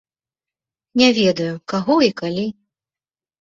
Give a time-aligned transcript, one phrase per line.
[1.01, 2.47] Не ведаю, каго і калі.